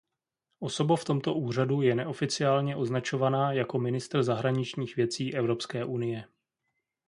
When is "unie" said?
5.85-6.27